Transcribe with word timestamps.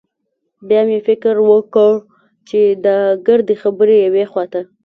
بيا 0.67 0.81
مې 0.87 0.99
فکر 1.07 1.35
وکړ 1.49 1.91
چې 2.47 2.59
دا 2.85 2.97
ګردې 3.27 3.55
خبرې 3.63 3.95
يوې 4.05 4.25
خوا 4.31 4.45
ته. 4.51 4.61